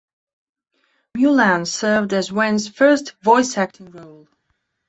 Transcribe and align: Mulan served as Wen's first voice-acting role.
Mulan 1.15 1.67
served 1.67 2.11
as 2.11 2.31
Wen's 2.31 2.67
first 2.67 3.11
voice-acting 3.21 3.91
role. 3.91 4.27